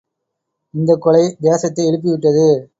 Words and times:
இந்தக் 0.73 1.01
கொலை, 1.01 1.37
தேசத்தை 1.39 1.85
எழுப்பி 1.85 2.09
விட்டது. 2.09 2.69